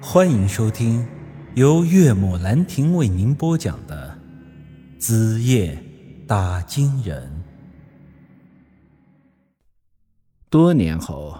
[0.00, 1.06] 欢迎收听
[1.54, 4.16] 由岳母兰亭为您播讲的
[5.00, 5.82] 《子夜
[6.26, 7.26] 打金人》。
[10.50, 11.38] 多年后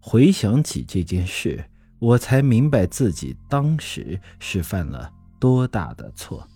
[0.00, 1.62] 回想起这件事，
[1.98, 6.48] 我才明白自己当时是犯了多大的错。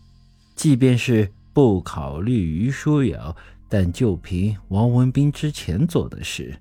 [0.56, 3.36] 即便是不考虑于书瑶，
[3.68, 6.58] 但就凭王文斌之前做的事，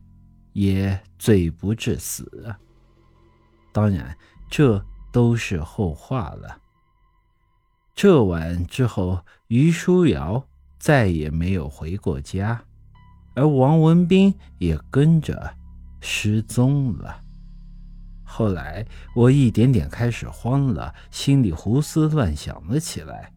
[0.51, 2.59] 也罪不至死啊。
[3.71, 4.15] 当然，
[4.55, 6.59] 这都是后话了。
[7.95, 10.45] 这晚之后，于书瑶
[10.77, 12.63] 再也没有回过家，
[13.33, 15.55] 而王文斌也跟着
[16.01, 17.19] 失踪了。
[18.23, 18.85] 后来，
[19.15, 23.33] 我一点点开始慌了，心里胡思乱想了起来。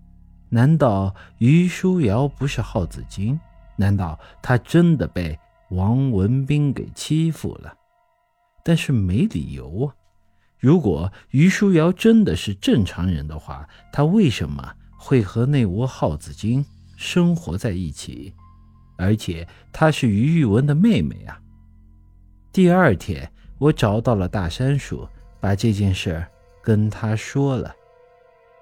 [0.50, 3.40] 难道于书瑶不是耗子精？
[3.76, 5.38] 难道她真的被
[5.70, 7.74] 王文斌给欺负了？
[8.62, 9.94] 但是没理由啊。
[10.58, 16.64] 如果于书瑶真的是正常人的话，他为什么会和那窝耗子精
[16.96, 18.32] 生活在一起？
[18.96, 21.38] 而且她是于玉文的妹妹啊。
[22.50, 25.06] 第二天，我找到了大山叔，
[25.38, 26.24] 把这件事
[26.62, 27.74] 跟他说了。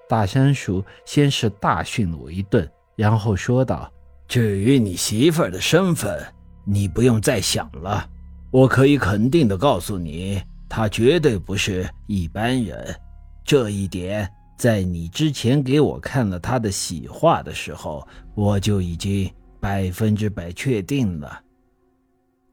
[0.09, 3.89] 大山叔先是大训了我一顿，然后说道
[4.27, 6.21] ：“至于你媳妇儿的身份，
[6.65, 8.07] 你不用再想了。
[8.51, 12.95] 我可以肯定的告诉你。”他绝对不是一般人，
[13.43, 21.41] 这一点在你之前给我看了他的喜画的时候，我就已经百分之百确定了。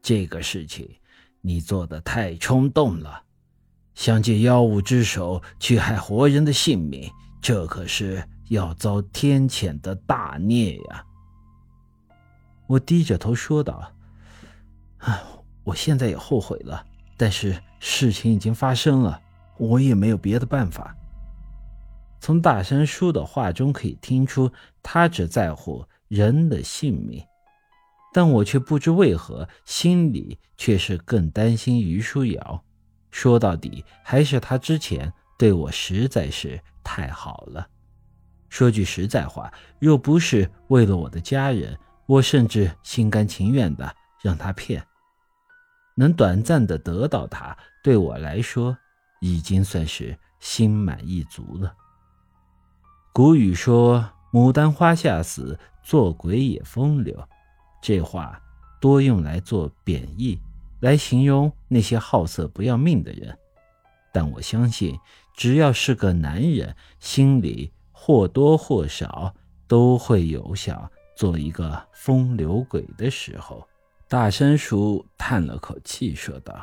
[0.01, 0.89] 这个事情
[1.41, 3.21] 你做的太冲动了，
[3.95, 7.09] 想借妖物之手去害活人的性命，
[7.41, 11.05] 这可是要遭天谴的大孽呀！
[12.67, 13.91] 我低着头说道
[14.99, 15.21] ：“啊，
[15.63, 17.55] 我现在也后悔了。”但是
[17.85, 19.21] 事情已经发生了，
[19.57, 20.95] 我也没有别的办法。
[22.21, 24.49] 从大山叔的话中可以听出，
[24.81, 27.21] 他只在乎人的性命，
[28.13, 32.63] 但我却不知为何心里却是更担心于书瑶。
[33.11, 37.67] 说到底，还是他之前对我实在是太好了。
[38.47, 44.81] 说句实在话，若不是为了我的家人，我甚至心甘情愿的让他骗。
[45.95, 48.77] 能短暂的得到他，对我来说
[49.21, 51.75] 已经算是心满意足了。
[53.13, 57.27] 古语说“牡丹花下死，做鬼也风流”，
[57.81, 58.41] 这话
[58.81, 60.39] 多用来做贬义，
[60.79, 63.37] 来形容那些好色不要命的人。
[64.11, 64.99] 但我相信，
[65.35, 69.33] 只要是个男人，心里或多或少
[69.67, 73.67] 都会有想做一个风流鬼的时候。
[74.13, 76.53] 大山叔叹了口气，说道：“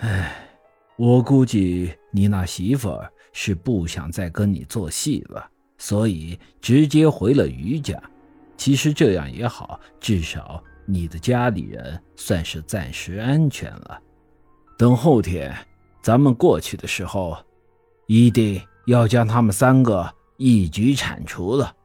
[0.00, 0.48] 哎，
[0.96, 5.46] 我估计你那媳妇儿是不想再跟你做戏了，
[5.76, 8.02] 所以直接回了余家。
[8.56, 14.00] 其实这样也好，至少你的家里人算是暂时安全了。
[14.78, 15.54] 等后天
[16.00, 17.36] 咱们过去的时候，
[18.06, 21.76] 一定要将他们三个一举铲除了。”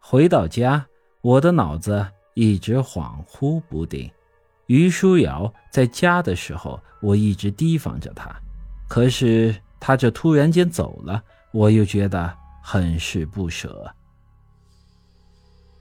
[0.00, 0.86] 回到家，
[1.20, 2.06] 我的脑子。
[2.34, 4.10] 一直恍惚不定。
[4.66, 8.34] 于书瑶在家的时候，我一直提防着她。
[8.88, 11.22] 可是她这突然间走了，
[11.52, 13.94] 我又觉得很是不舍。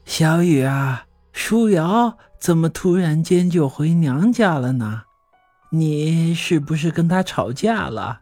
[0.06, 5.04] 小雨啊，书瑶怎么突然间就回娘家了呢？
[5.70, 8.20] 你是不是跟她吵架了？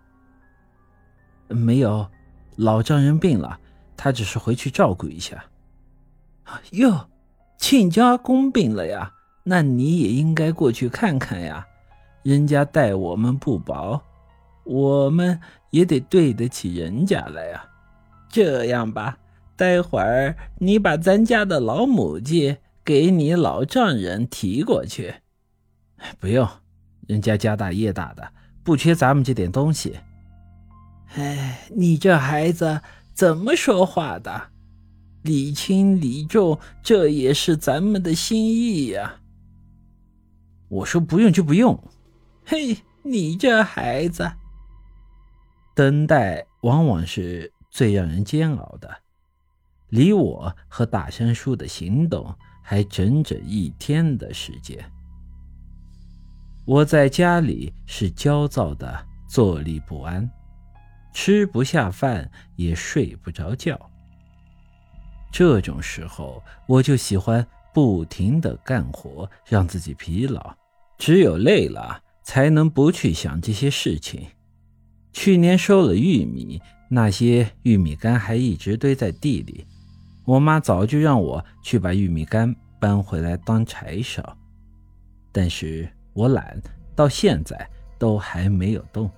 [1.48, 2.10] 没有，
[2.56, 3.60] 老丈人病了，
[3.98, 5.44] 她只是回去照顾一下。
[6.72, 7.08] 哟。
[7.62, 9.14] 亲家公病了呀，
[9.44, 11.66] 那你也应该过去看看呀。
[12.24, 14.02] 人家待我们不薄，
[14.66, 15.40] 我们
[15.70, 17.64] 也得对得起人家来呀。
[18.28, 19.16] 这样吧，
[19.56, 25.14] 待会儿你把咱家的老母鸡给你老丈人提过去。
[26.20, 26.48] 不用，
[27.08, 28.28] 人家家大业大的，
[28.64, 30.00] 不缺咱们这点东西。
[31.14, 32.82] 哎，你这孩子
[33.14, 34.51] 怎么说话的？
[35.24, 39.20] 礼轻礼重，这也是咱们的心意呀。
[40.68, 41.78] 我说不用就不用。
[42.46, 44.32] 嘿，你这孩子，
[45.76, 48.90] 等待往往是最让人煎熬的。
[49.90, 52.34] 离我和大山叔的行动
[52.64, 54.80] 还整整一天的时间。
[56.66, 60.30] 我在家里是焦躁的，坐立不安，
[61.14, 63.91] 吃不下饭，也睡不着觉。
[65.32, 70.54] 这种时候，我就喜欢不停的干活，让自己疲劳。
[70.98, 74.28] 只有累了，才能不去想这些事情。
[75.14, 79.66] 去年收了玉米，那些玉米杆还一直堆在地里。
[80.26, 84.38] 我妈早就让我去把玉米杆搬回来当柴烧，
[85.32, 86.62] 但是我懒，
[86.96, 89.10] 到现在都还没有动。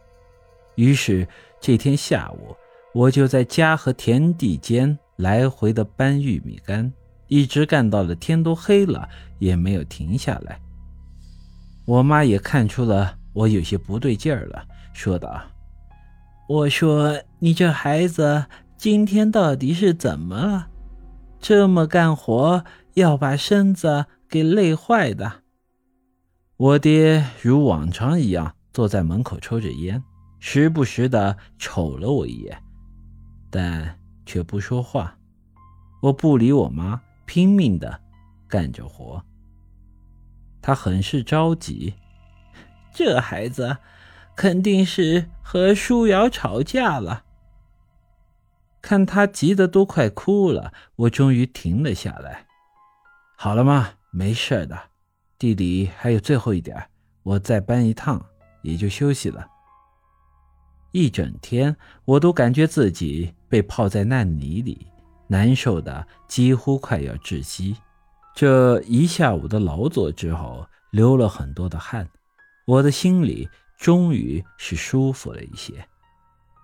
[0.75, 1.27] 于是
[1.59, 2.55] 这天下午，
[2.93, 6.91] 我就在家和田地间来回的搬玉米杆，
[7.27, 9.07] 一直干到了天都黑了，
[9.39, 10.59] 也没有停下来。
[11.85, 15.41] 我妈也看出了我有些不对劲儿了，说道
[16.47, 18.45] ：“我说你这孩子
[18.77, 20.67] 今天到底是怎么了？
[21.39, 22.63] 这么干活
[22.93, 25.41] 要把身子给累坏的。”
[26.55, 30.01] 我爹如往常一样坐在门口抽着烟，
[30.39, 32.57] 时不时的瞅了我一眼，
[33.49, 35.17] 但却不说话。
[36.01, 38.01] 我不理我妈，拼命的
[38.47, 39.23] 干着活。
[40.61, 41.93] 他很是着急，
[42.93, 43.77] 这孩子
[44.35, 47.23] 肯定是和舒瑶吵架了。
[48.81, 52.47] 看他急得都快哭了，我终于停了下来。
[53.37, 53.91] 好了吗？
[54.11, 54.77] 没事的，
[55.39, 56.89] 地里还有最后一点，
[57.23, 58.23] 我再搬一趟
[58.61, 59.47] 也就休息了。
[60.91, 61.75] 一整天，
[62.05, 64.87] 我都感觉自己被泡在烂泥里，
[65.27, 67.77] 难受的几乎快要窒息。
[68.33, 72.09] 这一下午的劳作之后，流了很多的汗，
[72.65, 73.47] 我的心里
[73.77, 75.87] 终于是舒服了一些。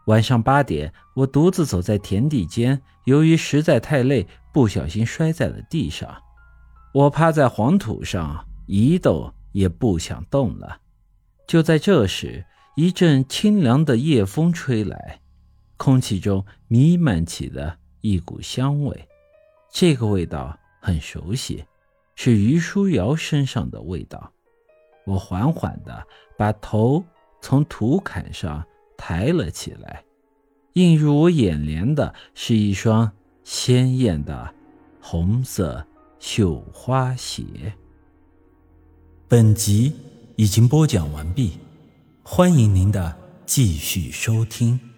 [0.08, 6.12] 晚上八点，我独自走在田地间，由于实在太累，不小心摔在了地上。
[6.92, 10.80] 我趴在黄土上，一动也不想动了。
[11.46, 12.44] 就在这时，
[12.76, 15.22] 一阵清凉的夜风吹来，
[15.80, 19.08] 空气中弥漫起了一股香味，
[19.72, 20.56] 这个味道。
[20.82, 21.66] 很熟悉，
[22.16, 24.32] 是于书瑶身上的味道。
[25.06, 27.04] 我缓缓地把头
[27.42, 28.66] 从土坎上
[28.96, 30.06] 抬了起来，
[30.74, 33.12] 映入我眼帘的是一双
[33.44, 34.56] 鲜艳的
[35.02, 35.86] 红色
[36.18, 37.44] 绣花鞋。
[39.28, 39.94] 本集
[40.38, 41.58] 已经播讲完毕，
[42.24, 44.89] 欢迎您的继续收听。